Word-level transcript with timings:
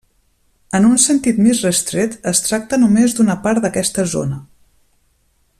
En 0.77 0.87
un 0.87 0.95
sentit 1.03 1.41
més 1.49 1.61
restret, 1.67 2.17
es 2.33 2.43
tracta 2.47 2.81
només 2.85 3.17
d'una 3.19 3.39
part 3.47 3.65
d'aquesta 3.67 4.11
zona. 4.19 4.43